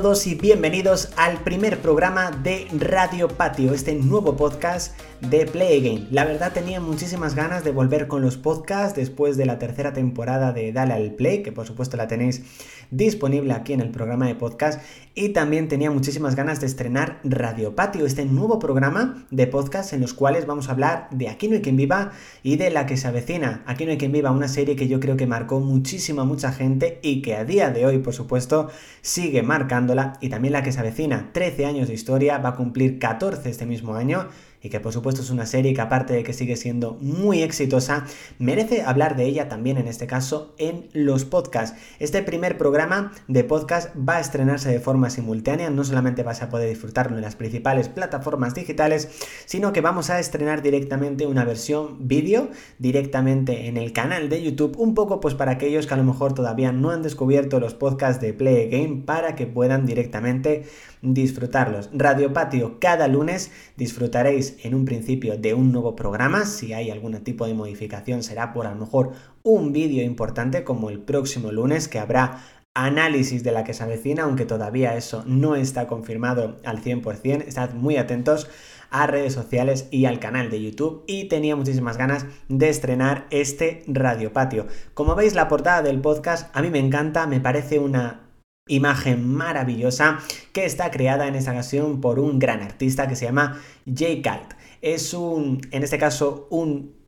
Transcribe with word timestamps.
todos 0.00 0.26
y 0.26 0.34
bienvenidos 0.34 1.10
al 1.16 1.42
primer 1.42 1.80
programa 1.80 2.30
de 2.30 2.66
Radio 2.72 3.28
Patio, 3.28 3.74
este 3.74 3.94
nuevo 3.94 4.34
podcast 4.34 4.98
de 5.20 5.44
Play 5.44 5.82
Game. 5.82 6.06
La 6.10 6.24
verdad 6.24 6.54
tenía 6.54 6.80
muchísimas 6.80 7.34
ganas 7.34 7.64
de 7.64 7.70
volver 7.70 8.08
con 8.08 8.22
los 8.22 8.38
podcasts 8.38 8.96
después 8.96 9.36
de 9.36 9.44
la 9.44 9.58
tercera 9.58 9.92
temporada 9.92 10.54
de 10.54 10.72
Dale 10.72 10.94
al 10.94 11.10
Play, 11.12 11.42
que 11.42 11.52
por 11.52 11.66
supuesto 11.66 11.98
la 11.98 12.08
tenéis 12.08 12.42
disponible 12.90 13.52
aquí 13.52 13.74
en 13.74 13.82
el 13.82 13.90
programa 13.90 14.26
de 14.26 14.36
podcast. 14.36 14.80
Y 15.20 15.34
también 15.34 15.68
tenía 15.68 15.90
muchísimas 15.90 16.34
ganas 16.34 16.62
de 16.62 16.66
estrenar 16.66 17.20
Radio 17.24 17.74
Patio, 17.74 18.06
este 18.06 18.24
nuevo 18.24 18.58
programa 18.58 19.26
de 19.30 19.46
podcast 19.46 19.92
en 19.92 20.00
los 20.00 20.14
cuales 20.14 20.46
vamos 20.46 20.68
a 20.68 20.72
hablar 20.72 21.08
de 21.10 21.28
Aquí 21.28 21.46
no 21.46 21.56
hay 21.56 21.60
quien 21.60 21.76
viva 21.76 22.12
y 22.42 22.56
de 22.56 22.70
la 22.70 22.86
que 22.86 22.96
se 22.96 23.06
avecina. 23.06 23.62
Aquí 23.66 23.84
no 23.84 23.90
hay 23.90 23.98
quien 23.98 24.12
viva, 24.12 24.30
una 24.30 24.48
serie 24.48 24.76
que 24.76 24.88
yo 24.88 24.98
creo 24.98 25.18
que 25.18 25.26
marcó 25.26 25.60
muchísimo 25.60 26.22
a 26.22 26.24
mucha 26.24 26.52
gente 26.52 27.00
y 27.02 27.20
que 27.20 27.36
a 27.36 27.44
día 27.44 27.68
de 27.68 27.84
hoy, 27.84 27.98
por 27.98 28.14
supuesto, 28.14 28.70
sigue 29.02 29.42
marcándola. 29.42 30.14
Y 30.22 30.30
también 30.30 30.52
la 30.52 30.62
que 30.62 30.72
se 30.72 30.80
avecina, 30.80 31.28
13 31.34 31.66
años 31.66 31.88
de 31.88 31.92
historia, 31.92 32.38
va 32.38 32.48
a 32.48 32.56
cumplir 32.56 32.98
14 32.98 33.50
este 33.50 33.66
mismo 33.66 33.96
año 33.96 34.26
y 34.62 34.68
que 34.68 34.80
por 34.80 34.92
supuesto 34.92 35.22
es 35.22 35.30
una 35.30 35.46
serie 35.46 35.74
que 35.74 35.80
aparte 35.80 36.14
de 36.14 36.22
que 36.22 36.32
sigue 36.32 36.56
siendo 36.56 36.94
muy 37.00 37.42
exitosa, 37.42 38.06
merece 38.38 38.82
hablar 38.82 39.16
de 39.16 39.24
ella 39.24 39.48
también 39.48 39.78
en 39.78 39.88
este 39.88 40.06
caso 40.06 40.54
en 40.58 40.88
los 40.92 41.24
podcasts. 41.24 41.78
Este 41.98 42.22
primer 42.22 42.58
programa 42.58 43.12
de 43.28 43.44
podcast 43.44 43.94
va 43.96 44.16
a 44.16 44.20
estrenarse 44.20 44.70
de 44.70 44.80
forma 44.80 45.10
simultánea, 45.10 45.70
no 45.70 45.84
solamente 45.84 46.22
vas 46.22 46.42
a 46.42 46.48
poder 46.48 46.68
disfrutarlo 46.68 47.16
en 47.16 47.22
las 47.22 47.36
principales 47.36 47.88
plataformas 47.88 48.54
digitales, 48.54 49.08
sino 49.46 49.72
que 49.72 49.80
vamos 49.80 50.10
a 50.10 50.18
estrenar 50.18 50.62
directamente 50.62 51.26
una 51.26 51.44
versión 51.44 52.08
vídeo 52.08 52.50
directamente 52.78 53.66
en 53.68 53.76
el 53.76 53.92
canal 53.92 54.28
de 54.28 54.42
YouTube, 54.42 54.78
un 54.78 54.94
poco 54.94 55.20
pues 55.20 55.34
para 55.34 55.52
aquellos 55.52 55.86
que 55.86 55.94
a 55.94 55.96
lo 55.96 56.04
mejor 56.04 56.34
todavía 56.34 56.72
no 56.72 56.90
han 56.90 57.02
descubierto 57.02 57.60
los 57.60 57.74
podcasts 57.74 58.20
de 58.20 58.32
Play 58.32 58.68
Game 58.68 59.02
para 59.04 59.34
que 59.34 59.46
puedan 59.46 59.86
directamente 59.86 60.64
disfrutarlos. 61.02 61.88
Radio 61.92 62.32
Patio, 62.32 62.78
cada 62.78 63.08
lunes 63.08 63.50
disfrutaréis 63.76 64.49
en 64.62 64.74
un 64.74 64.84
principio 64.84 65.36
de 65.36 65.54
un 65.54 65.72
nuevo 65.72 65.96
programa. 65.96 66.44
Si 66.44 66.72
hay 66.72 66.90
algún 66.90 67.12
tipo 67.24 67.46
de 67.46 67.54
modificación 67.54 68.22
será 68.22 68.52
por 68.52 68.66
a 68.66 68.70
lo 68.70 68.76
mejor 68.76 69.12
un 69.42 69.72
vídeo 69.72 70.04
importante 70.04 70.64
como 70.64 70.90
el 70.90 71.00
próximo 71.00 71.52
lunes 71.52 71.88
que 71.88 71.98
habrá 71.98 72.42
análisis 72.74 73.42
de 73.42 73.52
la 73.52 73.64
que 73.64 73.74
se 73.74 73.82
avecina, 73.82 74.22
aunque 74.24 74.46
todavía 74.46 74.96
eso 74.96 75.24
no 75.26 75.56
está 75.56 75.86
confirmado 75.86 76.58
al 76.64 76.82
100%. 76.82 77.44
Estad 77.46 77.74
muy 77.74 77.96
atentos 77.96 78.48
a 78.90 79.06
redes 79.06 79.32
sociales 79.32 79.88
y 79.90 80.04
al 80.04 80.18
canal 80.18 80.50
de 80.50 80.62
YouTube 80.62 81.04
y 81.06 81.28
tenía 81.28 81.56
muchísimas 81.56 81.96
ganas 81.96 82.26
de 82.48 82.68
estrenar 82.68 83.26
este 83.30 83.84
Radio 83.86 84.32
Patio. 84.32 84.66
Como 84.94 85.14
veis 85.14 85.34
la 85.34 85.48
portada 85.48 85.82
del 85.82 86.00
podcast 86.00 86.54
a 86.56 86.62
mí 86.62 86.70
me 86.70 86.78
encanta, 86.78 87.26
me 87.26 87.40
parece 87.40 87.78
una 87.78 88.29
imagen 88.70 89.28
maravillosa 89.28 90.18
que 90.52 90.64
está 90.64 90.90
creada 90.90 91.26
en 91.26 91.34
esta 91.34 91.52
ocasión 91.52 92.00
por 92.00 92.18
un 92.18 92.38
gran 92.38 92.62
artista 92.62 93.08
que 93.08 93.16
se 93.16 93.26
llama 93.26 93.60
Jay 93.92 94.22
Calt. 94.22 94.54
Es 94.80 95.12
un, 95.12 95.60
en 95.70 95.82
este 95.82 95.98
caso, 95.98 96.46
un 96.50 96.98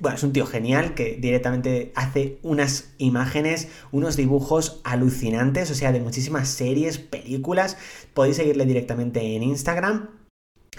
bueno, 0.00 0.16
es 0.16 0.22
un 0.22 0.32
tío 0.32 0.44
genial 0.46 0.94
que 0.94 1.16
directamente 1.16 1.92
hace 1.94 2.38
unas 2.42 2.92
imágenes, 2.98 3.68
unos 3.92 4.16
dibujos 4.16 4.80
alucinantes, 4.84 5.70
o 5.70 5.74
sea, 5.74 5.92
de 5.92 6.00
muchísimas 6.00 6.48
series, 6.48 6.98
películas. 6.98 7.78
Podéis 8.12 8.36
seguirle 8.36 8.66
directamente 8.66 9.36
en 9.36 9.42
Instagram 9.42 10.25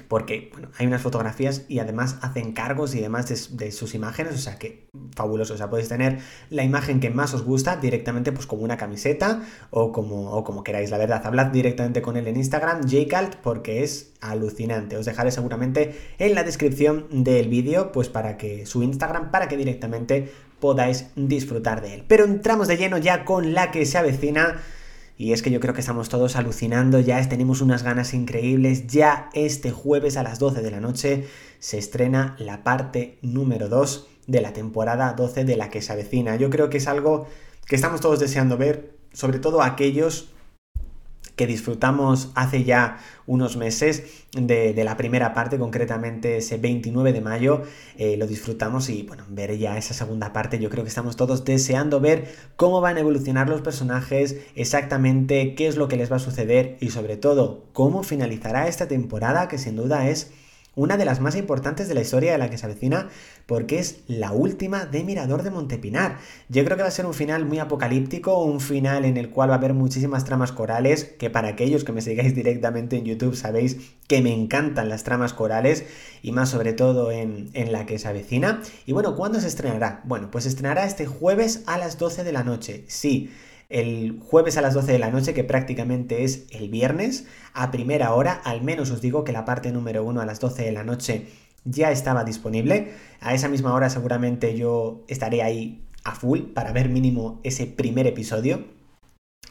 porque 0.07 0.49
bueno, 0.51 0.69
hay 0.77 0.87
unas 0.87 1.01
fotografías 1.01 1.65
y 1.67 1.79
además 1.79 2.17
hacen 2.21 2.53
cargos 2.53 2.95
y 2.95 3.01
demás 3.01 3.55
de, 3.57 3.71
sus 3.71 3.95
imágenes, 3.95 4.35
o 4.35 4.37
sea 4.37 4.57
que 4.57 4.89
fabuloso, 5.15 5.53
o 5.53 5.57
sea, 5.57 5.69
podéis 5.69 5.89
tener 5.89 6.19
la 6.49 6.63
imagen 6.63 6.99
que 6.99 7.09
más 7.09 7.33
os 7.33 7.43
gusta 7.43 7.77
directamente 7.77 8.31
pues 8.31 8.45
como 8.47 8.63
una 8.63 8.77
camiseta 8.77 9.43
o 9.69 9.91
como, 9.91 10.31
o 10.31 10.43
como 10.43 10.63
queráis, 10.63 10.91
la 10.91 10.97
verdad, 10.97 11.25
hablad 11.25 11.47
directamente 11.47 12.01
con 12.01 12.17
él 12.17 12.27
en 12.27 12.37
Instagram, 12.37 12.81
jcalt, 12.87 13.35
porque 13.35 13.83
es 13.83 14.13
alucinante, 14.21 14.97
os 14.97 15.05
dejaré 15.05 15.31
seguramente 15.31 15.95
en 16.17 16.35
la 16.35 16.43
descripción 16.43 17.07
del 17.11 17.49
vídeo, 17.49 17.91
pues 17.91 18.09
para 18.09 18.37
que 18.37 18.65
su 18.65 18.83
Instagram, 18.83 19.31
para 19.31 19.47
que 19.47 19.57
directamente 19.57 20.31
podáis 20.59 21.07
disfrutar 21.15 21.81
de 21.81 21.95
él. 21.95 22.05
Pero 22.07 22.25
entramos 22.25 22.67
de 22.67 22.77
lleno 22.77 22.97
ya 22.97 23.25
con 23.25 23.53
la 23.53 23.71
que 23.71 23.85
se 23.85 23.97
avecina 23.97 24.61
y 25.17 25.33
es 25.33 25.41
que 25.41 25.49
yo 25.49 25.59
creo 25.59 25.73
que 25.73 25.81
estamos 25.81 26.09
todos 26.09 26.35
alucinando, 26.35 26.99
ya 26.99 27.27
tenemos 27.27 27.61
unas 27.61 27.81
ganas 27.81 28.13
increíbles, 28.13 28.85
ya 28.87 29.29
este 29.33 29.71
jueves 29.71 30.15
a 30.15 30.23
las 30.23 30.37
12 30.37 30.61
de 30.61 30.71
la 30.71 30.79
noche 30.79 31.27
se 31.59 31.79
estrena 31.79 32.35
la 32.37 32.63
parte 32.63 33.17
número 33.23 33.67
2 33.67 34.07
de 34.27 34.41
la 34.41 34.53
temporada 34.53 35.13
12 35.13 35.45
de 35.45 35.57
la 35.57 35.69
que 35.69 35.81
se 35.81 35.91
avecina. 35.91 36.35
Yo 36.35 36.49
creo 36.51 36.69
que 36.69 36.77
es 36.77 36.87
algo 36.87 37.27
que 37.65 37.75
estamos 37.75 37.99
todos 37.99 38.19
deseando 38.19 38.57
ver, 38.57 38.95
sobre 39.11 39.39
todo 39.39 39.63
aquellos 39.63 40.29
que 41.37 41.47
disfrutamos 41.47 42.31
hace 42.35 42.65
ya 42.65 42.97
unos 43.27 43.57
meses 43.57 44.25
de, 44.33 44.73
la 44.83 44.97
primera 44.97 45.33
parte, 45.33 45.57
concretamente 45.57 46.37
ese 46.37 46.57
29 46.57 47.13
de 47.13 47.21
mayo, 47.21 47.61
eh, 47.97 48.17
lo 48.17 48.27
disfrutamos 48.27 48.89
y 48.89 49.03
bueno, 49.03 49.23
ver 49.29 49.57
ya 49.57 49.77
esa 49.77 49.93
segunda 49.93 50.33
parte, 50.33 50.59
yo 50.59 50.69
creo 50.69 50.83
que 50.83 50.89
estamos 50.89 51.15
todos 51.15 51.45
deseando 51.45 52.01
ver 52.01 52.27
cómo 52.55 52.81
van 52.81 52.97
a 52.97 53.01
evolucionar 53.01 53.47
los 53.47 53.61
personajes, 53.61 54.37
exactamente 54.55 55.53
qué 55.55 55.67
es 55.67 55.77
lo 55.77 55.87
que 55.87 55.95
les 55.95 56.11
va 56.11 56.15
a 56.15 56.19
suceder 56.19 56.77
y 56.81 56.89
sobre 56.89 57.17
todo 57.17 57.65
cómo 57.71 58.03
finalizará 58.03 58.67
esta 58.67 58.87
temporada 58.87 59.47
que 59.47 59.59
sin 59.59 59.75
duda 59.75 60.09
es 60.09 60.31
una 60.77 60.95
de 60.95 61.05
las 61.05 61.19
más 61.19 61.35
importantes 61.35 61.87
de 61.89 61.95
la 61.95 62.01
historia 62.01 62.31
de 62.31 62.37
la 62.37 62.49
que 62.51 62.57
se 62.57 62.65
avecina, 62.65 63.09
porque 63.47 63.79
es 63.79 64.01
la 64.07 64.31
última 64.31 64.85
de 64.85 65.03
Mirador 65.03 65.41
de 65.41 65.49
Montepinar. 65.49 66.19
Yo 66.49 66.63
creo 66.63 66.77
que 66.77 66.83
va 66.83 66.89
a 66.89 66.91
ser 66.91 67.07
un 67.07 67.15
final 67.15 67.45
muy 67.45 67.57
apocalíptico, 67.57 68.43
un 68.43 68.61
final 68.61 69.03
en 69.03 69.17
el 69.17 69.31
cual 69.31 69.49
va 69.49 69.55
a 69.55 69.57
haber 69.57 69.73
muchísimas 69.73 70.23
tramas 70.23 70.51
corales, 70.51 71.03
que 71.03 71.31
para 71.31 71.49
aquellos 71.49 71.83
que 71.83 71.91
me 71.91 72.01
sigáis 72.01 72.35
directamente 72.35 72.95
en 72.95 73.05
YouTube 73.05 73.35
sabéis 73.35 73.77
que 74.07 74.21
me 74.21 74.33
encantan 74.33 74.87
las 74.87 75.03
tramas 75.03 75.33
corales, 75.33 75.83
y 76.21 76.31
más 76.31 76.49
sobre 76.49 76.73
todo 76.73 77.11
en, 77.11 77.49
en 77.53 77.71
la 77.71 77.87
que 77.87 77.97
se 77.97 78.07
avecina. 78.07 78.61
Y 78.85 78.93
bueno, 78.93 79.15
¿cuándo 79.15 79.41
se 79.41 79.47
estrenará? 79.47 80.01
Bueno, 80.05 80.29
pues 80.29 80.43
se 80.43 80.51
estrenará 80.51 80.85
este 80.85 81.07
jueves 81.07 81.63
a 81.65 81.79
las 81.79 81.97
12 81.97 82.23
de 82.23 82.31
la 82.31 82.43
noche. 82.43 82.85
Sí 82.87 83.31
el 83.69 84.19
jueves 84.19 84.57
a 84.57 84.61
las 84.61 84.73
12 84.73 84.91
de 84.91 84.99
la 84.99 85.11
noche, 85.11 85.33
que 85.33 85.43
prácticamente 85.43 86.23
es 86.23 86.45
el 86.51 86.69
viernes, 86.69 87.27
a 87.53 87.71
primera 87.71 88.13
hora, 88.13 88.33
al 88.33 88.61
menos 88.61 88.91
os 88.91 89.01
digo 89.01 89.23
que 89.23 89.33
la 89.33 89.45
parte 89.45 89.71
número 89.71 90.03
1 90.03 90.21
a 90.21 90.25
las 90.25 90.39
12 90.39 90.63
de 90.63 90.71
la 90.71 90.83
noche 90.83 91.27
ya 91.65 91.91
estaba 91.91 92.23
disponible. 92.23 92.93
A 93.19 93.33
esa 93.33 93.49
misma 93.49 93.73
hora 93.73 93.89
seguramente 93.89 94.55
yo 94.57 95.03
estaré 95.07 95.43
ahí 95.43 95.83
a 96.03 96.15
full 96.15 96.53
para 96.53 96.71
ver 96.71 96.89
mínimo 96.89 97.41
ese 97.43 97.65
primer 97.65 98.07
episodio, 98.07 98.65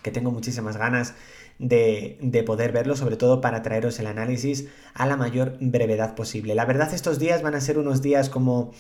que 0.03 0.11
tengo 0.11 0.31
muchísimas 0.31 0.77
ganas 0.77 1.15
de, 1.59 2.19
de, 2.23 2.43
poder 2.43 2.73
verlo, 2.73 2.97
sobre 2.97 3.17
todo 3.17 3.41
para 3.41 3.63
traeros 3.63 3.99
el 3.99 4.07
análisis 4.07 4.69
a 4.95 5.07
la 5.07 5.17
mayor 5.17 5.57
brevedad 5.61 6.15
posible. 6.15 6.55
La 6.55 6.65
verdad 6.65 6.93
estos 6.95 7.19
días 7.19 7.43
van 7.43 7.55
a 7.55 7.61
ser 7.61 7.79
unos 7.79 8.03
días 8.03 8.31
como 8.31 8.73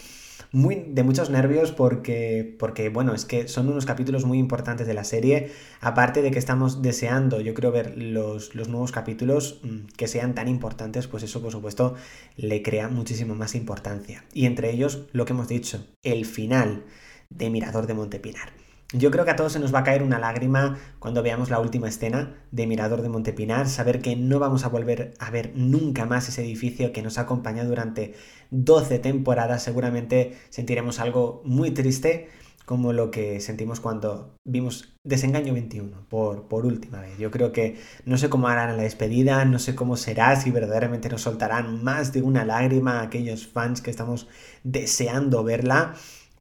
muy, 0.52 0.84
de 0.88 1.02
muchos 1.02 1.30
nervios 1.30 1.72
porque, 1.72 2.56
porque, 2.58 2.88
bueno, 2.88 3.14
es 3.14 3.24
que 3.24 3.48
son 3.48 3.68
unos 3.68 3.86
capítulos 3.86 4.24
muy 4.24 4.38
importantes 4.38 4.86
de 4.86 4.94
la 4.94 5.04
serie, 5.04 5.52
aparte 5.80 6.22
de 6.22 6.30
que 6.30 6.38
estamos 6.38 6.82
deseando, 6.82 7.40
yo 7.40 7.54
creo, 7.54 7.72
ver 7.72 7.96
los, 7.96 8.54
los 8.54 8.68
nuevos 8.68 8.92
capítulos 8.92 9.60
mm, 9.62 9.86
que 9.96 10.08
sean 10.08 10.34
tan 10.34 10.48
importantes, 10.48 11.06
pues 11.06 11.22
eso, 11.22 11.42
por 11.42 11.52
supuesto, 11.52 11.94
le 12.36 12.62
crea 12.62 12.88
muchísima 12.88 13.34
más 13.34 13.54
importancia. 13.54 14.24
Y 14.32 14.46
entre 14.46 14.70
ellos, 14.70 15.06
lo 15.12 15.24
que 15.24 15.32
hemos 15.32 15.48
dicho, 15.48 15.86
el 16.02 16.24
final 16.24 16.84
de 17.30 17.50
Mirador 17.50 17.86
de 17.86 17.94
Montepinar. 17.94 18.65
Yo 18.92 19.10
creo 19.10 19.24
que 19.24 19.32
a 19.32 19.36
todos 19.36 19.52
se 19.52 19.58
nos 19.58 19.74
va 19.74 19.80
a 19.80 19.84
caer 19.84 20.02
una 20.04 20.20
lágrima 20.20 20.78
cuando 21.00 21.22
veamos 21.22 21.50
la 21.50 21.58
última 21.58 21.88
escena 21.88 22.36
de 22.52 22.68
Mirador 22.68 23.02
de 23.02 23.08
Montepinar, 23.08 23.68
saber 23.68 24.00
que 24.00 24.14
no 24.14 24.38
vamos 24.38 24.64
a 24.64 24.68
volver 24.68 25.14
a 25.18 25.30
ver 25.30 25.52
nunca 25.56 26.06
más 26.06 26.28
ese 26.28 26.44
edificio 26.44 26.92
que 26.92 27.02
nos 27.02 27.18
ha 27.18 27.22
acompañado 27.22 27.68
durante 27.68 28.14
12 28.50 29.00
temporadas, 29.00 29.64
seguramente 29.64 30.36
sentiremos 30.50 31.00
algo 31.00 31.42
muy 31.44 31.72
triste 31.72 32.28
como 32.64 32.92
lo 32.92 33.10
que 33.10 33.40
sentimos 33.40 33.80
cuando 33.80 34.34
vimos 34.44 34.92
Desengaño 35.04 35.52
21 35.52 36.06
por, 36.08 36.48
por 36.48 36.66
última 36.66 37.00
vez. 37.00 37.16
Yo 37.18 37.30
creo 37.30 37.52
que 37.52 37.80
no 38.04 38.18
sé 38.18 38.28
cómo 38.28 38.48
harán 38.48 38.76
la 38.76 38.82
despedida, 38.82 39.44
no 39.44 39.58
sé 39.58 39.74
cómo 39.74 39.96
será, 39.96 40.34
si 40.36 40.50
verdaderamente 40.50 41.08
nos 41.08 41.22
soltarán 41.22 41.82
más 41.82 42.12
de 42.12 42.22
una 42.22 42.44
lágrima 42.44 43.02
aquellos 43.02 43.46
fans 43.46 43.80
que 43.80 43.90
estamos 43.90 44.28
deseando 44.64 45.42
verla 45.44 45.94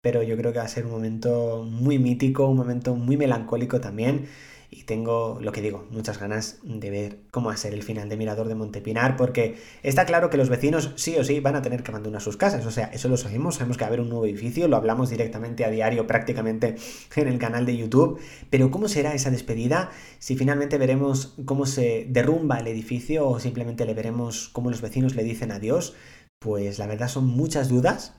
pero 0.05 0.21
yo 0.21 0.37
creo 0.37 0.53
que 0.53 0.59
va 0.59 0.65
a 0.65 0.67
ser 0.67 0.85
un 0.85 0.91
momento 0.91 1.65
muy 1.67 1.97
mítico, 1.97 2.47
un 2.47 2.57
momento 2.57 2.95
muy 2.95 3.17
melancólico 3.17 3.81
también. 3.81 4.27
Y 4.69 4.83
tengo, 4.83 5.39
lo 5.41 5.51
que 5.51 5.61
digo, 5.61 5.87
muchas 5.89 6.19
ganas 6.19 6.59
de 6.61 6.91
ver 6.91 7.17
cómo 7.31 7.47
va 7.47 7.55
a 7.55 7.57
ser 7.57 7.73
el 7.73 7.81
final 7.81 8.07
de 8.07 8.15
Mirador 8.15 8.47
de 8.47 8.53
Montepinar, 8.53 9.17
porque 9.17 9.55
está 9.81 10.05
claro 10.05 10.29
que 10.29 10.37
los 10.37 10.47
vecinos 10.47 10.91
sí 10.95 11.15
o 11.17 11.23
sí 11.23 11.39
van 11.39 11.55
a 11.55 11.63
tener 11.63 11.81
que 11.81 11.89
abandonar 11.89 12.21
sus 12.21 12.37
casas. 12.37 12.67
O 12.67 12.69
sea, 12.71 12.85
eso 12.93 13.07
lo 13.09 13.17
sabemos, 13.17 13.55
sabemos 13.55 13.77
que 13.77 13.81
va 13.81 13.87
a 13.87 13.89
haber 13.89 14.01
un 14.01 14.09
nuevo 14.09 14.27
edificio, 14.27 14.67
lo 14.67 14.77
hablamos 14.77 15.09
directamente 15.09 15.65
a 15.65 15.71
diario 15.71 16.05
prácticamente 16.05 16.75
en 17.15 17.27
el 17.27 17.39
canal 17.39 17.65
de 17.65 17.75
YouTube. 17.75 18.19
Pero 18.51 18.69
¿cómo 18.69 18.87
será 18.87 19.15
esa 19.15 19.31
despedida? 19.31 19.89
Si 20.19 20.35
finalmente 20.35 20.77
veremos 20.77 21.33
cómo 21.45 21.65
se 21.65 22.05
derrumba 22.11 22.59
el 22.59 22.67
edificio 22.67 23.27
o 23.27 23.39
simplemente 23.39 23.87
le 23.87 23.95
veremos 23.95 24.49
cómo 24.49 24.69
los 24.69 24.81
vecinos 24.81 25.15
le 25.15 25.23
dicen 25.23 25.51
adiós, 25.51 25.95
pues 26.37 26.77
la 26.77 26.85
verdad 26.85 27.07
son 27.07 27.25
muchas 27.25 27.69
dudas 27.69 28.13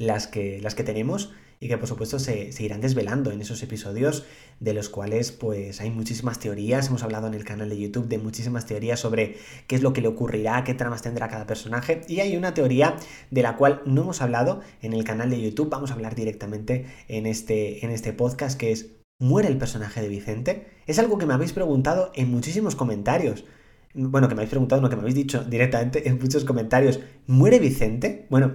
las 0.00 0.26
que, 0.26 0.60
las 0.62 0.74
que 0.74 0.82
tenemos 0.82 1.30
y 1.60 1.68
que 1.68 1.76
por 1.76 1.86
supuesto 1.86 2.18
se, 2.18 2.50
irán 2.58 2.80
desvelando 2.80 3.30
en 3.30 3.42
esos 3.42 3.62
episodios 3.62 4.24
de 4.60 4.72
los 4.72 4.88
cuales 4.88 5.30
pues 5.30 5.82
hay 5.82 5.90
muchísimas 5.90 6.40
teorías, 6.40 6.88
hemos 6.88 7.02
hablado 7.02 7.26
en 7.26 7.34
el 7.34 7.44
canal 7.44 7.68
de 7.68 7.78
YouTube 7.78 8.08
de 8.08 8.16
muchísimas 8.16 8.64
teorías 8.64 8.98
sobre 8.98 9.36
qué 9.66 9.76
es 9.76 9.82
lo 9.82 9.92
que 9.92 10.00
le 10.00 10.08
ocurrirá, 10.08 10.64
qué 10.64 10.72
tramas 10.72 11.02
tendrá 11.02 11.28
cada 11.28 11.46
personaje 11.46 12.00
y 12.08 12.20
hay 12.20 12.34
una 12.38 12.54
teoría 12.54 12.96
de 13.30 13.42
la 13.42 13.56
cual 13.56 13.82
no 13.84 14.02
hemos 14.02 14.22
hablado 14.22 14.62
en 14.80 14.94
el 14.94 15.04
canal 15.04 15.28
de 15.28 15.40
YouTube, 15.40 15.68
vamos 15.68 15.90
a 15.90 15.94
hablar 15.94 16.14
directamente 16.14 16.86
en 17.08 17.26
este, 17.26 17.84
en 17.84 17.90
este 17.90 18.14
podcast 18.14 18.58
que 18.58 18.72
es 18.72 18.92
¿muere 19.18 19.48
el 19.48 19.58
personaje 19.58 20.00
de 20.00 20.08
Vicente? 20.08 20.66
Es 20.86 20.98
algo 20.98 21.18
que 21.18 21.26
me 21.26 21.34
habéis 21.34 21.52
preguntado 21.52 22.10
en 22.14 22.30
muchísimos 22.30 22.74
comentarios 22.74 23.44
bueno, 23.92 24.28
que 24.28 24.34
me 24.34 24.42
habéis 24.42 24.50
preguntado, 24.50 24.80
no, 24.80 24.88
que 24.88 24.94
me 24.94 25.02
habéis 25.02 25.16
dicho 25.16 25.42
directamente 25.42 26.08
en 26.08 26.18
muchos 26.20 26.44
comentarios, 26.44 27.00
¿muere 27.26 27.58
Vicente? 27.58 28.26
Bueno, 28.30 28.54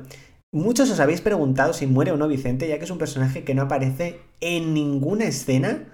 muchos 0.56 0.90
os 0.90 1.00
habéis 1.00 1.22
preguntado 1.22 1.74
si 1.74 1.86
muere 1.86 2.12
o 2.12 2.18
no 2.18 2.28
Vicente, 2.28 2.68
ya 2.68 2.78
que 2.78 2.86
es 2.86 2.92
un 2.92 2.98
personaje 2.98 3.44
que 3.44 3.54
no 3.54 3.64
aparece 3.64 4.22
en 4.42 4.74
ninguna 4.74 5.26
escena 5.26 5.88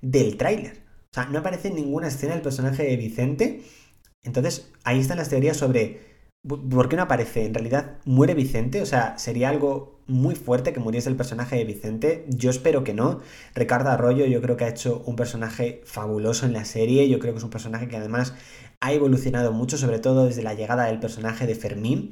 del 0.00 0.36
tráiler. 0.36 0.82
O 1.10 1.14
sea, 1.14 1.26
no 1.26 1.38
aparece 1.38 1.68
en 1.68 1.74
ninguna 1.74 2.08
escena 2.08 2.34
el 2.34 2.42
personaje 2.42 2.84
de 2.84 2.96
Vicente. 2.96 3.62
Entonces, 4.22 4.72
ahí 4.84 5.00
están 5.00 5.18
las 5.18 5.28
teorías 5.28 5.56
sobre 5.56 6.16
¿Por 6.46 6.88
qué 6.88 6.94
no 6.94 7.02
aparece? 7.02 7.44
En 7.44 7.54
realidad, 7.54 7.96
¿muere 8.04 8.34
Vicente? 8.34 8.80
O 8.80 8.86
sea, 8.86 9.18
sería 9.18 9.48
algo 9.48 10.00
muy 10.06 10.36
fuerte 10.36 10.72
que 10.72 10.78
muriese 10.78 11.08
el 11.08 11.16
personaje 11.16 11.56
de 11.56 11.64
Vicente. 11.64 12.24
Yo 12.28 12.50
espero 12.50 12.84
que 12.84 12.94
no. 12.94 13.20
Ricardo 13.54 13.90
Arroyo 13.90 14.26
yo 14.26 14.40
creo 14.40 14.56
que 14.56 14.64
ha 14.64 14.68
hecho 14.68 15.02
un 15.06 15.16
personaje 15.16 15.82
fabuloso 15.84 16.46
en 16.46 16.52
la 16.52 16.64
serie. 16.64 17.08
Yo 17.08 17.18
creo 17.18 17.32
que 17.32 17.38
es 17.38 17.44
un 17.44 17.50
personaje 17.50 17.88
que 17.88 17.96
además 17.96 18.34
ha 18.80 18.92
evolucionado 18.92 19.52
mucho, 19.52 19.76
sobre 19.76 19.98
todo 19.98 20.26
desde 20.26 20.44
la 20.44 20.54
llegada 20.54 20.84
del 20.84 21.00
personaje 21.00 21.48
de 21.48 21.56
Fermín. 21.56 22.10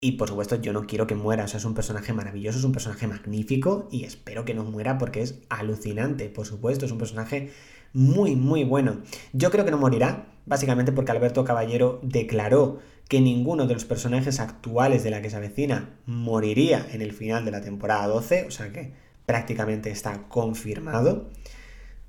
Y 0.00 0.12
por 0.12 0.28
supuesto 0.28 0.56
yo 0.56 0.72
no 0.72 0.86
quiero 0.86 1.06
que 1.06 1.14
muera, 1.14 1.44
o 1.44 1.48
sea, 1.48 1.58
es 1.58 1.64
un 1.64 1.74
personaje 1.74 2.12
maravilloso, 2.12 2.58
es 2.58 2.64
un 2.64 2.72
personaje 2.72 3.06
magnífico 3.06 3.88
y 3.90 4.04
espero 4.04 4.44
que 4.44 4.52
no 4.52 4.62
muera 4.62 4.98
porque 4.98 5.22
es 5.22 5.40
alucinante, 5.48 6.28
por 6.28 6.46
supuesto, 6.46 6.84
es 6.84 6.92
un 6.92 6.98
personaje 6.98 7.50
muy, 7.94 8.36
muy 8.36 8.64
bueno. 8.64 9.00
Yo 9.32 9.50
creo 9.50 9.64
que 9.64 9.70
no 9.70 9.78
morirá, 9.78 10.26
básicamente 10.44 10.92
porque 10.92 11.12
Alberto 11.12 11.44
Caballero 11.44 11.98
declaró 12.02 12.80
que 13.08 13.22
ninguno 13.22 13.66
de 13.66 13.72
los 13.72 13.86
personajes 13.86 14.38
actuales 14.38 15.02
de 15.02 15.10
la 15.10 15.22
que 15.22 15.30
se 15.30 15.36
avecina 15.36 15.96
moriría 16.04 16.86
en 16.92 17.00
el 17.00 17.12
final 17.12 17.46
de 17.46 17.52
la 17.52 17.62
temporada 17.62 18.06
12, 18.06 18.46
o 18.48 18.50
sea 18.50 18.72
que 18.72 18.92
prácticamente 19.24 19.90
está 19.90 20.28
confirmado. 20.28 21.30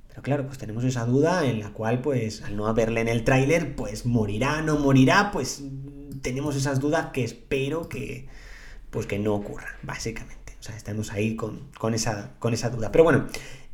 Pero 0.10 0.22
claro, 0.24 0.46
pues 0.46 0.58
tenemos 0.58 0.84
esa 0.84 1.06
duda 1.06 1.46
en 1.46 1.60
la 1.60 1.72
cual, 1.72 2.02
pues, 2.02 2.42
al 2.42 2.58
no 2.58 2.68
haberle 2.68 3.02
en 3.02 3.08
el 3.08 3.24
tráiler, 3.24 3.76
pues 3.76 4.06
morirá, 4.06 4.62
no 4.62 4.78
morirá, 4.78 5.32
pues 5.32 5.64
tenemos 6.22 6.56
esas 6.56 6.80
dudas 6.80 7.08
que 7.14 7.24
espero 7.24 7.90
que, 7.90 8.28
pues 8.90 9.06
que 9.06 9.20
no 9.20 9.34
ocurra, 9.36 9.76
básicamente. 9.84 10.56
O 10.60 10.64
sea, 10.64 10.76
estamos 10.76 11.12
ahí 11.12 11.36
con, 11.36 11.70
con, 11.78 11.94
esa, 11.94 12.32
con 12.40 12.54
esa 12.54 12.70
duda. 12.70 12.92
Pero 12.92 13.04
bueno, 13.04 13.28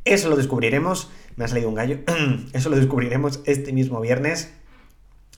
eso 0.04 0.28
lo 0.28 0.36
descubriremos. 0.36 1.10
Me 1.36 1.44
ha 1.44 1.48
salido 1.48 1.68
un 1.68 1.74
gallo. 1.74 1.98
Eso 2.52 2.70
lo 2.70 2.76
descubriremos 2.76 3.40
este 3.44 3.72
mismo 3.72 4.00
viernes 4.00 4.52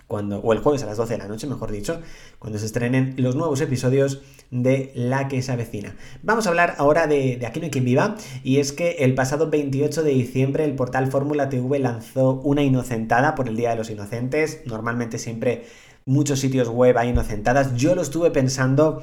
cuando, 0.07 0.39
o 0.39 0.53
el 0.53 0.61
jueves 0.61 0.83
a 0.83 0.87
las 0.87 0.97
12 0.97 1.15
de 1.15 1.19
la 1.19 1.29
noche, 1.29 1.47
mejor 1.47 1.73
dicho, 1.73 2.01
cuando 2.39 2.59
se 2.59 2.67
estrenen 2.67 3.15
los 3.17 3.35
nuevos 3.35 3.61
episodios 3.61 4.23
de 4.51 4.93
La 4.95 5.29
que 5.29 5.43
se 5.43 5.53
avecina. 5.53 5.97
Vamos 6.23 6.47
a 6.47 6.51
hablar 6.51 6.77
ahora 6.79 7.07
de, 7.07 7.37
de 7.37 7.47
Aquí 7.47 7.61
no 7.61 7.65
hay 7.65 7.71
quien 7.71 7.85
viva, 7.85 8.17
y 8.45 8.59
es 8.59 8.73
que 8.73 8.97
el 9.01 9.15
pasado 9.15 9.51
28 9.51 10.03
de 10.03 10.11
diciembre 10.11 10.65
el 10.65 10.75
portal 10.75 11.11
Fórmula 11.11 11.49
TV 11.49 11.79
lanzó 11.79 12.41
una 12.45 12.63
inocentada 12.63 13.35
por 13.35 13.49
el 13.49 13.57
Día 13.57 13.71
de 13.71 13.77
los 13.77 13.91
Inocentes. 13.91 14.63
Normalmente 14.67 15.19
siempre 15.19 15.65
muchos 16.05 16.39
sitios 16.39 16.69
web 16.69 16.97
hay 16.99 17.11
inocentadas. 17.11 17.75
Yo 17.75 17.95
lo 17.95 18.03
estuve 18.03 18.31
pensando 18.31 19.03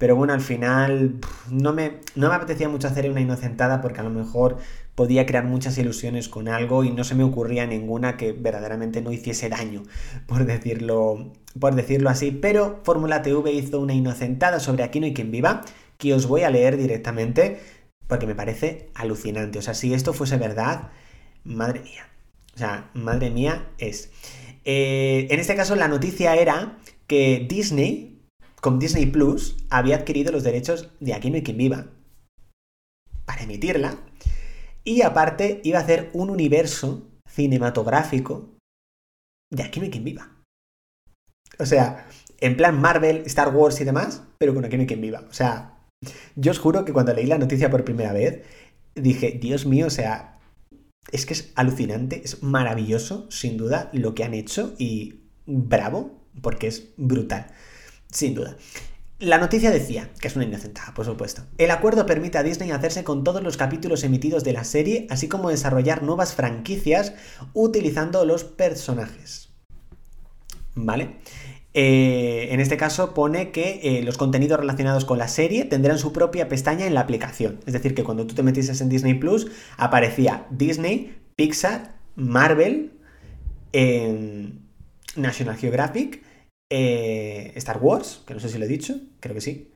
pero 0.00 0.16
bueno, 0.16 0.32
al 0.32 0.40
final 0.40 1.20
no 1.50 1.74
me, 1.74 1.98
no 2.14 2.30
me 2.30 2.34
apetecía 2.34 2.70
mucho 2.70 2.88
hacer 2.88 3.10
una 3.10 3.20
inocentada 3.20 3.82
porque 3.82 4.00
a 4.00 4.02
lo 4.02 4.08
mejor 4.08 4.56
podía 4.94 5.26
crear 5.26 5.44
muchas 5.44 5.76
ilusiones 5.76 6.30
con 6.30 6.48
algo 6.48 6.84
y 6.84 6.90
no 6.90 7.04
se 7.04 7.14
me 7.14 7.22
ocurría 7.22 7.66
ninguna 7.66 8.16
que 8.16 8.32
verdaderamente 8.32 9.02
no 9.02 9.12
hiciese 9.12 9.50
daño, 9.50 9.82
por 10.26 10.46
decirlo, 10.46 11.30
por 11.60 11.74
decirlo 11.74 12.08
así. 12.08 12.30
Pero 12.30 12.80
Fórmula 12.82 13.20
TV 13.20 13.52
hizo 13.52 13.78
una 13.78 13.92
inocentada 13.92 14.58
sobre 14.58 14.84
Aquí 14.84 15.00
no 15.00 15.06
hay 15.06 15.12
quien 15.12 15.30
viva, 15.30 15.60
que 15.98 16.14
os 16.14 16.26
voy 16.26 16.44
a 16.44 16.50
leer 16.50 16.78
directamente 16.78 17.60
porque 18.06 18.26
me 18.26 18.34
parece 18.34 18.88
alucinante. 18.94 19.58
O 19.58 19.62
sea, 19.62 19.74
si 19.74 19.92
esto 19.92 20.14
fuese 20.14 20.38
verdad, 20.38 20.88
madre 21.44 21.80
mía. 21.80 22.08
O 22.54 22.58
sea, 22.58 22.88
madre 22.94 23.28
mía 23.28 23.68
es. 23.76 24.10
Eh, 24.64 25.28
en 25.28 25.40
este 25.40 25.56
caso, 25.56 25.76
la 25.76 25.88
noticia 25.88 26.36
era 26.36 26.78
que 27.06 27.46
Disney, 27.46 28.19
con 28.60 28.78
Disney 28.78 29.06
Plus 29.06 29.56
había 29.70 29.96
adquirido 29.96 30.32
los 30.32 30.44
derechos 30.44 30.90
de 31.00 31.14
Aquí 31.14 31.30
no 31.30 31.36
hay 31.36 31.42
quien 31.42 31.56
viva 31.56 31.86
para 33.24 33.42
emitirla 33.42 33.98
y 34.84 35.02
aparte 35.02 35.60
iba 35.64 35.78
a 35.78 35.82
hacer 35.82 36.10
un 36.12 36.30
universo 36.30 37.08
cinematográfico 37.28 38.56
de 39.50 39.62
Aquí 39.62 39.80
no 39.80 39.84
hay 39.84 39.90
quien 39.90 40.04
viva. 40.04 40.30
O 41.58 41.66
sea, 41.66 42.06
en 42.40 42.56
plan 42.56 42.80
Marvel, 42.80 43.22
Star 43.26 43.54
Wars 43.54 43.80
y 43.80 43.84
demás, 43.84 44.22
pero 44.38 44.54
con 44.54 44.64
Aquí 44.64 44.76
no 44.76 44.82
hay 44.82 44.86
quien 44.86 45.00
viva. 45.00 45.24
O 45.28 45.32
sea, 45.32 45.78
yo 46.36 46.50
os 46.50 46.58
juro 46.58 46.84
que 46.84 46.92
cuando 46.92 47.12
leí 47.12 47.26
la 47.26 47.38
noticia 47.38 47.70
por 47.70 47.84
primera 47.84 48.12
vez, 48.12 48.42
dije, 48.94 49.32
Dios 49.32 49.66
mío, 49.66 49.86
o 49.86 49.90
sea, 49.90 50.38
es 51.12 51.26
que 51.26 51.34
es 51.34 51.52
alucinante, 51.56 52.22
es 52.24 52.42
maravilloso, 52.42 53.30
sin 53.30 53.56
duda, 53.56 53.90
lo 53.92 54.14
que 54.14 54.24
han 54.24 54.34
hecho 54.34 54.74
y 54.78 55.24
bravo, 55.46 56.24
porque 56.40 56.68
es 56.68 56.90
brutal. 56.96 57.52
Sin 58.10 58.34
duda. 58.34 58.56
La 59.20 59.36
noticia 59.36 59.70
decía, 59.70 60.08
que 60.18 60.28
es 60.28 60.36
una 60.36 60.46
inocentada, 60.46 60.94
por 60.94 61.04
supuesto. 61.04 61.42
El 61.58 61.70
acuerdo 61.70 62.06
permite 62.06 62.38
a 62.38 62.42
Disney 62.42 62.70
hacerse 62.70 63.04
con 63.04 63.22
todos 63.22 63.42
los 63.42 63.58
capítulos 63.58 64.02
emitidos 64.02 64.44
de 64.44 64.54
la 64.54 64.64
serie, 64.64 65.06
así 65.10 65.28
como 65.28 65.50
desarrollar 65.50 66.02
nuevas 66.02 66.34
franquicias 66.34 67.12
utilizando 67.52 68.24
los 68.24 68.44
personajes. 68.44 69.50
¿Vale? 70.74 71.16
Eh, 71.74 72.48
en 72.50 72.60
este 72.60 72.78
caso 72.78 73.12
pone 73.12 73.52
que 73.52 73.80
eh, 73.82 74.02
los 74.02 74.16
contenidos 74.16 74.58
relacionados 74.58 75.04
con 75.04 75.18
la 75.18 75.28
serie 75.28 75.66
tendrán 75.66 75.98
su 75.98 76.14
propia 76.14 76.48
pestaña 76.48 76.86
en 76.86 76.94
la 76.94 77.00
aplicación. 77.00 77.60
Es 77.66 77.74
decir, 77.74 77.94
que 77.94 78.04
cuando 78.04 78.26
tú 78.26 78.34
te 78.34 78.42
metieses 78.42 78.80
en 78.80 78.88
Disney 78.88 79.14
Plus, 79.14 79.48
aparecía 79.76 80.46
Disney, 80.50 81.14
Pixar, 81.36 81.94
Marvel, 82.16 82.92
National 85.14 85.56
Geographic, 85.58 86.22
eh, 86.70 87.52
Star 87.56 87.78
Wars, 87.78 88.22
que 88.26 88.34
no 88.34 88.40
sé 88.40 88.48
si 88.48 88.58
lo 88.58 88.64
he 88.64 88.68
dicho, 88.68 88.94
creo 89.20 89.34
que 89.34 89.40
sí. 89.40 89.72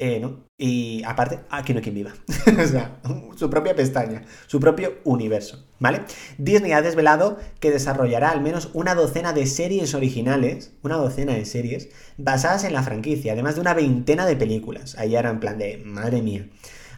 Eh, 0.00 0.20
¿no? 0.20 0.44
Y 0.56 1.02
aparte, 1.04 1.40
aquí 1.50 1.72
no 1.72 1.78
hay 1.78 1.82
quien 1.82 1.94
viva. 1.96 2.14
o 2.46 2.66
sea, 2.66 3.00
su 3.36 3.50
propia 3.50 3.74
pestaña, 3.74 4.22
su 4.46 4.60
propio 4.60 4.98
universo, 5.02 5.66
¿vale? 5.80 6.02
Disney 6.38 6.70
ha 6.70 6.82
desvelado 6.82 7.38
que 7.58 7.72
desarrollará 7.72 8.30
al 8.30 8.40
menos 8.40 8.70
una 8.74 8.94
docena 8.94 9.32
de 9.32 9.46
series 9.46 9.94
originales, 9.94 10.72
una 10.82 10.96
docena 10.96 11.34
de 11.34 11.44
series, 11.44 11.88
basadas 12.16 12.62
en 12.62 12.74
la 12.74 12.84
franquicia, 12.84 13.32
además 13.32 13.56
de 13.56 13.60
una 13.60 13.74
veintena 13.74 14.24
de 14.24 14.36
películas. 14.36 14.96
Ahí 14.98 15.16
era 15.16 15.30
en 15.30 15.40
plan 15.40 15.58
de, 15.58 15.78
madre 15.84 16.22
mía. 16.22 16.48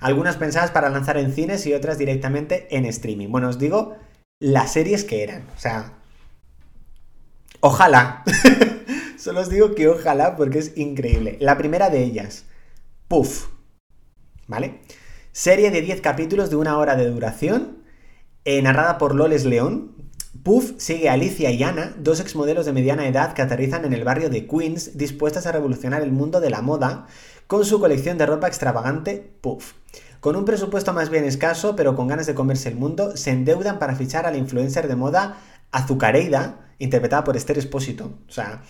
Algunas 0.01 0.37
pensadas 0.37 0.71
para 0.71 0.91
lanzar 0.91 1.17
en 1.17 1.33
cines 1.33 1.67
y 1.67 1.73
otras 1.73 1.97
directamente 1.97 2.69
en 2.71 2.85
streaming. 2.85 3.29
Bueno, 3.29 3.49
os 3.49 3.59
digo 3.59 3.97
las 4.41 4.75
series 4.75 5.05
que 5.05 5.23
eran. 5.23 5.47
O 5.57 5.59
sea, 5.59 5.95
ojalá. 7.61 8.25
Solo 9.21 9.43
os 9.43 9.51
digo 9.51 9.75
que 9.75 9.87
ojalá 9.87 10.35
porque 10.35 10.59
es 10.61 10.79
increíble. 10.79 11.37
La 11.41 11.59
primera 11.59 11.91
de 11.91 12.03
ellas, 12.03 12.47
Puff. 13.07 13.49
¿Vale? 14.47 14.81
Serie 15.31 15.71
de 15.71 15.83
10 15.83 16.01
capítulos 16.01 16.49
de 16.49 16.57
una 16.57 16.79
hora 16.79 16.97
de 16.97 17.07
duración, 17.11 17.83
eh, 18.47 18.63
narrada 18.63 18.97
por 18.97 19.15
Loles 19.15 19.45
León. 19.45 19.93
Puff 20.43 20.73
sigue 20.79 21.11
a 21.11 21.13
Alicia 21.13 21.51
y 21.51 21.63
Ana, 21.63 21.95
dos 21.99 22.19
exmodelos 22.21 22.65
de 22.65 22.73
mediana 22.73 23.07
edad 23.07 23.35
que 23.35 23.43
aterrizan 23.43 23.85
en 23.85 23.93
el 23.93 24.05
barrio 24.05 24.31
de 24.31 24.47
Queens, 24.47 24.97
dispuestas 24.97 25.47
a 25.47 25.53
revolucionar 25.53 26.01
el 26.01 26.13
mundo 26.13 26.41
de 26.41 26.49
la 26.49 26.63
moda 26.63 27.07
con 27.47 27.67
su 27.67 27.79
colección 27.79 28.17
de 28.17 28.25
ropa 28.25 28.49
extravagante 28.49 29.35
Puff. 29.43 29.75
Con 30.21 30.35
un 30.35 30.47
presupuesto 30.47 30.95
más 30.95 31.11
bien 31.11 31.25
escaso, 31.25 31.77
pero 31.77 31.95
con 31.95 32.09
ganas 32.09 32.27
de 32.27 32.35
comerse 32.35 32.71
el 32.71 32.77
mundo, 32.77 33.15
se 33.19 33.33
endeudan 33.33 33.79
para 33.79 33.97
fichar 33.97 34.25
a 34.25 34.31
la 34.31 34.39
influencer 34.39 34.89
de 34.89 34.97
moda 34.97 35.37
Azucareida, 35.73 36.71
interpretada 36.79 37.23
por 37.23 37.37
Esther 37.37 37.59
Espósito. 37.59 38.19
O 38.27 38.33
sea, 38.33 38.63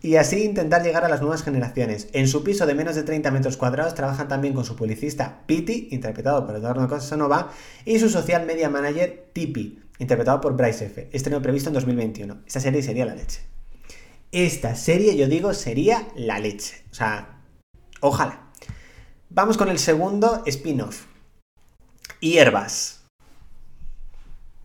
y 0.00 0.16
así 0.16 0.44
intentar 0.44 0.82
llegar 0.82 1.04
a 1.04 1.08
las 1.08 1.20
nuevas 1.20 1.42
generaciones. 1.42 2.08
En 2.12 2.28
su 2.28 2.44
piso 2.44 2.66
de 2.66 2.74
menos 2.74 2.94
de 2.94 3.02
30 3.02 3.30
metros 3.30 3.56
cuadrados 3.56 3.94
trabajan 3.94 4.28
también 4.28 4.54
con 4.54 4.64
su 4.64 4.76
publicista 4.76 5.42
Piti, 5.46 5.88
interpretado 5.90 6.46
por 6.46 6.54
Eduardo 6.54 6.88
Casanova, 6.88 7.52
y 7.84 7.98
su 7.98 8.08
social 8.08 8.46
media 8.46 8.70
manager 8.70 9.30
Tipi, 9.32 9.80
interpretado 9.98 10.40
por 10.40 10.56
Bryce 10.56 10.86
F. 10.86 11.08
Estreno 11.12 11.42
previsto 11.42 11.70
en 11.70 11.74
2021. 11.74 12.42
Esta 12.46 12.60
serie 12.60 12.82
sería 12.82 13.06
la 13.06 13.16
leche. 13.16 13.40
Esta 14.30 14.76
serie, 14.76 15.16
yo 15.16 15.26
digo, 15.26 15.52
sería 15.54 16.06
la 16.14 16.38
leche. 16.38 16.84
O 16.90 16.94
sea, 16.94 17.40
ojalá. 18.00 18.52
Vamos 19.30 19.56
con 19.56 19.68
el 19.68 19.78
segundo 19.78 20.42
spin-off. 20.46 21.06
Hierbas. 22.20 23.04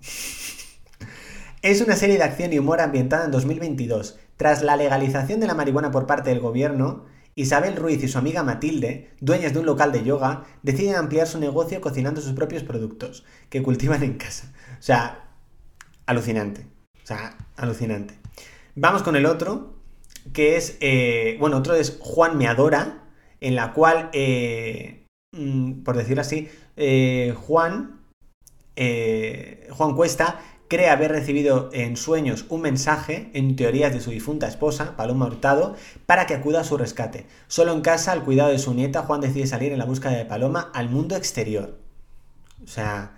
Es 1.61 1.79
una 1.79 1.95
serie 1.95 2.17
de 2.17 2.23
acción 2.23 2.51
y 2.51 2.59
humor 2.59 2.81
ambientada 2.81 3.23
en 3.23 3.31
2022. 3.31 4.19
Tras 4.37 4.63
la 4.63 4.75
legalización 4.75 5.39
de 5.39 5.47
la 5.47 5.53
marihuana 5.53 5.91
por 5.91 6.07
parte 6.07 6.29
del 6.29 6.39
gobierno 6.39 7.05
Isabel 7.35 7.75
Ruiz 7.75 8.03
y 8.03 8.07
su 8.07 8.17
amiga 8.17 8.43
Matilde, 8.43 9.09
dueñas 9.19 9.53
de 9.53 9.59
un 9.59 9.65
local 9.65 9.91
de 9.91 10.03
yoga, 10.03 10.43
deciden 10.61 10.95
ampliar 10.95 11.27
su 11.27 11.39
negocio 11.39 11.81
cocinando 11.81 12.21
sus 12.21 12.33
propios 12.33 12.63
productos, 12.63 13.25
que 13.49 13.63
cultivan 13.63 14.03
en 14.03 14.17
casa. 14.17 14.53
O 14.79 14.83
sea, 14.83 15.31
alucinante. 16.05 16.67
O 17.03 17.07
sea, 17.07 17.35
alucinante. 17.55 18.19
Vamos 18.75 19.01
con 19.01 19.15
el 19.15 19.25
otro, 19.25 19.73
que 20.31 20.57
es, 20.57 20.77
eh, 20.79 21.37
bueno, 21.39 21.57
otro 21.57 21.73
es 21.73 21.97
Juan 21.99 22.37
Me 22.37 22.47
Adora, 22.47 23.03
en 23.41 23.55
la 23.55 23.73
cual, 23.73 24.09
eh, 24.13 25.05
mm, 25.31 25.83
por 25.83 25.97
decir 25.97 26.19
así, 26.19 26.49
eh, 26.77 27.35
Juan, 27.45 27.99
Juan 29.69 29.95
Cuesta 29.95 30.39
cree 30.73 30.89
haber 30.89 31.11
recibido 31.11 31.69
en 31.71 31.95
sueños 31.97 32.45
un 32.49 32.61
mensaje, 32.61 33.29
en 33.35 33.55
teorías 33.55 33.93
de 33.93 33.99
su 33.99 34.09
difunta 34.09 34.47
esposa, 34.47 34.95
Paloma 34.97 35.27
Hurtado, 35.27 35.75
para 36.07 36.25
que 36.25 36.33
acuda 36.33 36.61
a 36.61 36.63
su 36.63 36.77
rescate. 36.77 37.27
Solo 37.47 37.73
en 37.73 37.81
casa, 37.81 38.11
al 38.11 38.23
cuidado 38.23 38.49
de 38.49 38.57
su 38.57 38.73
nieta, 38.73 39.03
Juan 39.03 39.21
decide 39.21 39.45
salir 39.45 39.71
en 39.71 39.77
la 39.77 39.85
búsqueda 39.85 40.13
de 40.13 40.25
Paloma 40.25 40.71
al 40.73 40.89
mundo 40.89 41.15
exterior. 41.15 41.77
O 42.63 42.67
sea, 42.67 43.11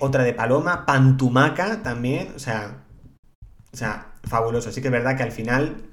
otra 0.00 0.24
de 0.24 0.34
Paloma, 0.34 0.86
Pantumaca 0.86 1.84
también, 1.84 2.32
o 2.34 2.40
sea, 2.40 2.82
o 3.72 3.76
sea, 3.76 4.14
fabuloso. 4.24 4.70
Así 4.70 4.80
que 4.80 4.88
es 4.88 4.92
verdad 4.92 5.16
que 5.16 5.22
al 5.22 5.30
final 5.30 5.84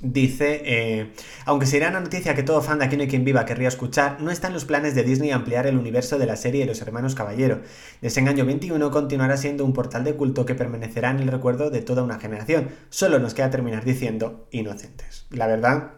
dice, 0.00 0.62
eh, 0.64 1.12
aunque 1.44 1.66
sería 1.66 1.88
una 1.88 2.00
noticia 2.00 2.34
que 2.34 2.42
todo 2.42 2.62
fan 2.62 2.78
de 2.78 2.86
Aquí 2.86 2.96
no 2.96 3.02
hay 3.02 3.08
quien 3.08 3.24
viva 3.24 3.44
querría 3.44 3.68
escuchar, 3.68 4.20
no 4.20 4.30
está 4.30 4.48
en 4.48 4.54
los 4.54 4.64
planes 4.64 4.94
de 4.94 5.04
Disney 5.04 5.30
ampliar 5.30 5.66
el 5.66 5.76
universo 5.76 6.18
de 6.18 6.26
la 6.26 6.36
serie 6.36 6.60
de 6.60 6.66
los 6.66 6.80
hermanos 6.80 7.14
Caballero. 7.14 7.60
Desengaño 8.00 8.44
21 8.44 8.90
continuará 8.90 9.36
siendo 9.36 9.64
un 9.64 9.72
portal 9.72 10.04
de 10.04 10.14
culto 10.14 10.46
que 10.46 10.54
permanecerá 10.54 11.10
en 11.10 11.20
el 11.20 11.28
recuerdo 11.28 11.70
de 11.70 11.82
toda 11.82 12.02
una 12.02 12.18
generación. 12.18 12.70
Solo 12.88 13.18
nos 13.18 13.34
queda 13.34 13.50
terminar 13.50 13.84
diciendo 13.84 14.48
inocentes. 14.50 15.26
La 15.30 15.46
verdad, 15.46 15.92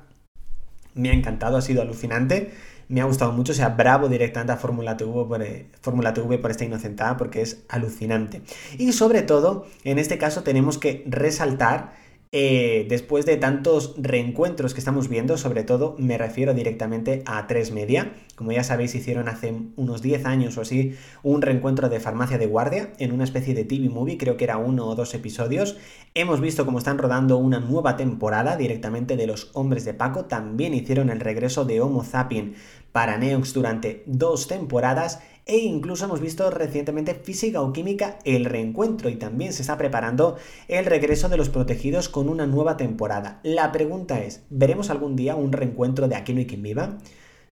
me 0.95 1.11
ha 1.11 1.15
encantado, 1.15 1.57
ha 1.57 1.63
sido 1.63 1.83
alucinante 1.83 2.53
me 2.93 3.01
ha 3.01 3.05
gustado 3.05 3.33
mucho, 3.33 3.55
sea, 3.55 3.71
bravo 3.71 4.11
directamente 4.11 4.53
a 4.53 4.59
Fórmula 4.59 4.99
TV, 4.99 5.25
por, 5.25 5.43
eh, 5.43 5.71
TV 5.81 6.39
por 6.39 6.51
esta 6.51 6.67
inocentada 6.67 7.17
porque 7.17 7.41
es 7.41 7.65
alucinante. 7.71 8.43
Y 8.77 8.93
sobre 8.93 9.23
todo, 9.23 9.67
en 9.85 9.99
este 9.99 10.19
caso 10.19 10.43
tenemos 10.43 10.77
que 10.77 11.03
resaltar 11.07 11.95
eh, 12.35 12.87
después 12.89 13.27
de 13.27 13.37
tantos 13.37 13.95
reencuentros 13.99 14.73
que 14.73 14.81
estamos 14.81 15.11
viendo, 15.11 15.37
sobre 15.37 15.65
todo 15.65 15.97
me 15.99 16.17
refiero 16.17 16.55
directamente 16.55 17.23
a 17.27 17.47
3 17.47 17.73
Media. 17.73 18.15
Como 18.37 18.53
ya 18.53 18.65
sabéis, 18.65 18.95
hicieron 18.95 19.29
hace 19.29 19.53
unos 19.77 20.01
10 20.01 20.25
años 20.25 20.57
o 20.57 20.63
así 20.63 20.97
un 21.23 21.43
reencuentro 21.43 21.91
de 21.91 22.01
farmacia 22.01 22.39
de 22.39 22.47
guardia 22.47 22.95
en 22.99 23.13
una 23.13 23.25
especie 23.25 23.53
de 23.55 23.65
TV 23.65 23.91
movie, 23.91 24.17
creo 24.17 24.39
que 24.39 24.45
era 24.45 24.57
uno 24.57 24.87
o 24.87 24.95
dos 24.95 25.13
episodios. 25.13 25.77
Hemos 26.15 26.41
visto 26.41 26.65
cómo 26.65 26.79
están 26.79 26.97
rodando 26.97 27.37
una 27.37 27.61
nueva 27.61 27.99
temporada 27.99 28.57
directamente 28.57 29.19
de 29.19 29.27
Los 29.27 29.51
Hombres 29.53 29.85
de 29.85 29.93
Paco. 29.93 30.25
También 30.25 30.73
hicieron 30.73 31.11
el 31.11 31.21
regreso 31.21 31.67
de 31.67 31.83
Homo 31.83 32.03
Zapping 32.03 32.55
para 32.93 33.19
Neox 33.19 33.53
durante 33.53 34.05
dos 34.07 34.49
temporadas 34.49 35.21
e 35.47 35.59
incluso 35.59 36.05
hemos 36.05 36.21
visto 36.21 36.51
recientemente 36.51 37.15
Física 37.15 37.61
o 37.61 37.73
Química 37.73 38.19
el 38.25 38.45
reencuentro 38.45 39.09
y 39.09 39.17
también 39.17 39.53
se 39.53 39.63
está 39.63 39.77
preparando 39.77 40.37
el 40.69 40.87
regreso 40.87 41.29
de 41.29 41.37
los 41.37 41.49
protegidos 41.49 42.09
con 42.09 42.29
una 42.29 42.47
nueva 42.47 42.77
temporada. 42.77 43.41
La 43.43 43.73
pregunta 43.73 44.21
es, 44.21 44.45
¿veremos 44.51 44.91
algún 44.91 45.17
día 45.17 45.35
un 45.37 45.53
reencuentro 45.53 46.09
de 46.09 46.17
Aquino 46.17 46.41
y 46.41 46.47
Quien 46.47 46.63
Viva? 46.63 46.99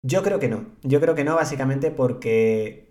Yo 0.03 0.23
creo 0.23 0.39
que 0.39 0.49
no, 0.49 0.67
yo 0.83 1.01
creo 1.01 1.15
que 1.15 1.25
no 1.25 1.35
básicamente 1.35 1.91
porque 1.91 2.86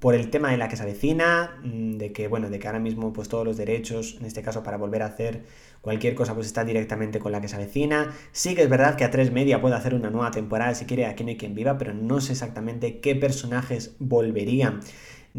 por 0.00 0.14
el 0.14 0.30
tema 0.30 0.50
de 0.50 0.56
la 0.56 0.68
que 0.68 0.76
se 0.76 0.82
avecina, 0.82 1.58
mm, 1.62 1.96
de 1.98 2.12
que, 2.12 2.28
bueno, 2.28 2.50
de 2.50 2.58
que 2.58 2.66
ahora 2.66 2.78
mismo 2.78 3.12
pues 3.12 3.28
todos 3.28 3.44
los 3.44 3.56
derechos, 3.56 4.16
en 4.20 4.26
este 4.26 4.42
caso 4.42 4.62
para 4.62 4.76
volver 4.76 5.02
a 5.02 5.06
hacer 5.06 5.44
cualquier 5.80 6.14
cosa, 6.14 6.34
pues 6.34 6.46
está 6.46 6.64
directamente 6.64 7.18
con 7.18 7.32
la 7.32 7.40
que 7.40 7.48
se 7.48 7.56
avecina. 7.56 8.14
Sí 8.32 8.54
que 8.54 8.62
es 8.62 8.68
verdad 8.68 8.96
que 8.96 9.04
a 9.04 9.10
3 9.10 9.32
Media 9.32 9.60
puede 9.60 9.74
hacer 9.74 9.94
una 9.94 10.10
nueva 10.10 10.30
temporada 10.30 10.74
si 10.74 10.84
quiere 10.84 11.06
Aquí 11.06 11.24
no 11.24 11.30
hay 11.30 11.36
quien 11.36 11.54
viva, 11.54 11.78
pero 11.78 11.94
no 11.94 12.20
sé 12.20 12.32
exactamente 12.32 13.00
qué 13.00 13.14
personajes 13.16 13.96
volverían 13.98 14.80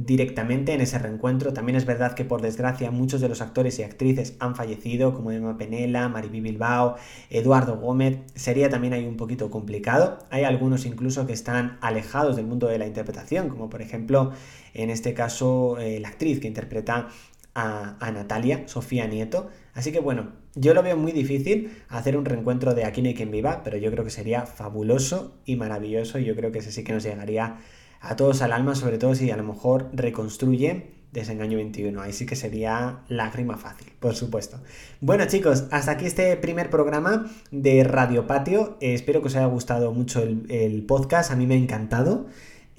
directamente 0.05 0.73
en 0.73 0.81
ese 0.81 0.99
reencuentro. 0.99 1.53
También 1.53 1.75
es 1.75 1.85
verdad 1.85 2.13
que 2.13 2.25
por 2.25 2.41
desgracia 2.41 2.91
muchos 2.91 3.21
de 3.21 3.29
los 3.29 3.41
actores 3.41 3.79
y 3.79 3.83
actrices 3.83 4.35
han 4.39 4.55
fallecido, 4.55 5.13
como 5.13 5.31
Emma 5.31 5.57
Penela, 5.57 6.09
Mariby 6.09 6.41
Bilbao, 6.41 6.95
Eduardo 7.29 7.77
Gómez. 7.77 8.19
Sería 8.35 8.69
también 8.69 8.93
ahí 8.93 9.05
un 9.05 9.17
poquito 9.17 9.49
complicado. 9.49 10.19
Hay 10.29 10.43
algunos 10.43 10.85
incluso 10.85 11.25
que 11.27 11.33
están 11.33 11.77
alejados 11.81 12.35
del 12.35 12.45
mundo 12.45 12.67
de 12.67 12.77
la 12.77 12.87
interpretación, 12.87 13.49
como 13.49 13.69
por 13.69 13.81
ejemplo 13.81 14.31
en 14.73 14.89
este 14.89 15.13
caso 15.13 15.77
eh, 15.79 15.99
la 15.99 16.09
actriz 16.09 16.39
que 16.39 16.47
interpreta 16.47 17.09
a, 17.55 18.11
Natalia, 18.11 18.67
Sofía 18.67 19.07
Nieto. 19.07 19.49
Así 19.73 19.91
que 19.91 19.99
bueno, 19.99 20.31
yo 20.55 20.73
lo 20.73 20.83
veo 20.83 20.97
muy 20.97 21.11
difícil 21.11 21.71
hacer 21.89 22.17
un 22.17 22.25
reencuentro 22.25 22.73
de 22.73 22.85
Aquí 22.85 23.01
no 23.01 23.09
hay 23.09 23.15
quien 23.15 23.31
viva, 23.31 23.63
pero 23.63 23.77
yo 23.77 23.91
creo 23.91 24.03
que 24.03 24.09
sería 24.09 24.45
fabuloso 24.45 25.35
y 25.45 25.55
maravilloso 25.55 26.19
y 26.19 26.25
yo 26.25 26.35
creo 26.35 26.51
que 26.51 26.59
ese 26.59 26.71
sí 26.71 26.83
que 26.83 26.93
nos 26.93 27.03
llegaría 27.03 27.57
a 28.01 28.15
todos 28.15 28.41
al 28.41 28.53
alma, 28.53 28.75
sobre 28.75 28.97
todo 28.97 29.15
si 29.15 29.31
a 29.31 29.37
lo 29.37 29.43
mejor 29.43 29.89
reconstruye 29.93 30.99
Desengaño 31.11 31.57
21. 31.57 32.01
Ahí 32.01 32.13
sí 32.13 32.25
que 32.25 32.35
sería 32.35 32.99
lágrima 33.07 33.57
fácil, 33.57 33.91
por 33.99 34.15
supuesto. 34.15 34.59
Bueno 35.01 35.25
chicos, 35.25 35.65
hasta 35.71 35.91
aquí 35.91 36.05
este 36.05 36.35
primer 36.37 36.69
programa 36.69 37.29
de 37.51 37.83
Radio 37.83 38.27
Patio. 38.27 38.77
Eh, 38.79 38.93
espero 38.93 39.21
que 39.21 39.27
os 39.27 39.35
haya 39.35 39.47
gustado 39.47 39.91
mucho 39.91 40.21
el, 40.21 40.83
podcast, 40.87 41.31
a 41.31 41.35
mí 41.35 41.47
me 41.47 41.55
ha 41.55 41.57
encantado. 41.57 42.27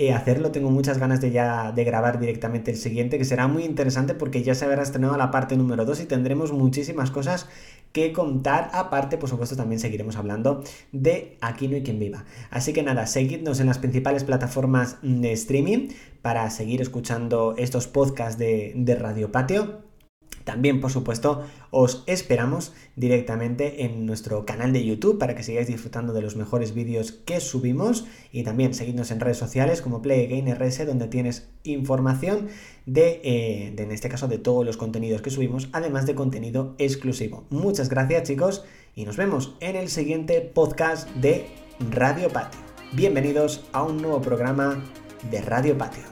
Eh, 0.01 0.15
hacerlo. 0.15 0.51
Tengo 0.51 0.71
muchas 0.71 0.97
ganas 0.97 1.21
de 1.21 1.31
ya 1.31 1.73
de 1.73 1.85
grabar 1.85 2.19
directamente 2.19 2.71
el 2.71 2.79
siguiente, 2.79 3.19
que 3.19 3.27
será 3.27 3.49
muy 3.49 3.65
interesante 3.65 4.15
porque 4.15 4.43
ya 4.43 4.55
se 4.55 4.65
habrá 4.65 4.83
estrenado 4.83 5.15
la 5.19 5.31
parte 5.31 5.59
número 5.59 5.85
2 5.85 6.01
y 6.01 6.07
tendremos 6.07 6.53
muchísimas 6.53 7.11
cosas 7.11 7.49
que 7.93 8.11
contar. 8.15 8.71
Aparte, 8.73 9.19
por 9.19 9.29
supuesto, 9.29 9.57
también 9.57 9.79
seguiremos 9.79 10.17
hablando 10.17 10.65
de 10.93 11.37
Aquí 11.43 11.69
no 11.69 11.75
hay 11.77 11.83
quien 11.83 11.99
viva. 11.99 12.25
Así 12.51 12.73
que 12.73 12.83
nada, 12.83 13.07
seguidnos 13.07 13.61
en 13.61 13.67
las 13.67 13.77
principales 13.77 14.25
plataformas 14.25 14.97
de 15.03 15.33
streaming 15.33 15.89
para 16.23 16.49
seguir 16.49 16.81
escuchando 16.81 17.55
estos 17.59 17.87
podcasts 17.87 18.39
de, 18.39 18.73
de 18.77 18.95
Radio 18.95 19.31
Patio. 19.31 19.90
También, 20.51 20.81
por 20.81 20.91
supuesto, 20.91 21.45
os 21.71 22.03
esperamos 22.09 22.73
directamente 22.97 23.85
en 23.85 24.05
nuestro 24.05 24.45
canal 24.45 24.73
de 24.73 24.85
YouTube 24.85 25.17
para 25.17 25.37
que 25.37 25.45
sigáis 25.45 25.69
disfrutando 25.69 26.13
de 26.13 26.23
los 26.23 26.35
mejores 26.35 26.75
vídeos 26.75 27.13
que 27.13 27.39
subimos 27.39 28.05
y 28.33 28.43
también 28.43 28.75
seguidnos 28.75 29.13
en 29.13 29.21
redes 29.21 29.37
sociales 29.37 29.81
como 29.81 30.03
PlayGameRS 30.03 30.85
donde 30.89 31.07
tienes 31.07 31.49
información 31.63 32.49
de, 32.85 33.21
eh, 33.23 33.73
de, 33.77 33.85
en 33.85 33.93
este 33.93 34.09
caso, 34.09 34.27
de 34.27 34.39
todos 34.39 34.67
los 34.67 34.77
contenidos 34.77 35.23
que 35.23 35.31
subimos, 35.31 35.69
además 35.71 36.05
de 36.05 36.17
contenido 36.17 36.75
exclusivo. 36.79 37.45
Muchas 37.51 37.89
gracias 37.89 38.25
chicos 38.25 38.65
y 38.97 39.05
nos 39.05 39.17
vemos 39.17 39.55
en 39.61 39.77
el 39.77 39.89
siguiente 39.89 40.41
podcast 40.41 41.09
de 41.11 41.47
Radio 41.93 42.29
Patio. 42.29 42.59
Bienvenidos 42.91 43.65
a 43.71 43.85
un 43.85 44.03
nuevo 44.03 44.21
programa 44.21 44.83
de 45.31 45.43
Radio 45.43 45.79
Patio. 45.79 46.10